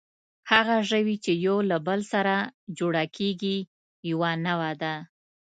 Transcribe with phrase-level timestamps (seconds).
[0.51, 2.35] هغه ژوي، چې یو له بل سره
[2.77, 3.57] جوړه کېږي،
[4.09, 4.95] یوه نوعه ده.